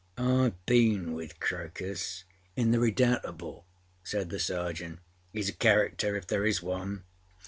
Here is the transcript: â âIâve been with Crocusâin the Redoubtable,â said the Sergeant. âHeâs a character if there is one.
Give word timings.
â 0.17 0.23
âIâve 0.49 0.53
been 0.65 1.13
with 1.13 1.39
Crocusâin 1.39 2.23
the 2.71 2.79
Redoubtable,â 2.79 3.63
said 4.03 4.31
the 4.31 4.39
Sergeant. 4.39 4.97
âHeâs 5.35 5.49
a 5.49 5.53
character 5.53 6.15
if 6.15 6.25
there 6.25 6.43
is 6.43 6.63
one. 6.63 7.03